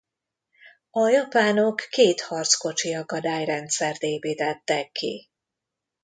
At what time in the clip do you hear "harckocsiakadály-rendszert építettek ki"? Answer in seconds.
2.21-5.29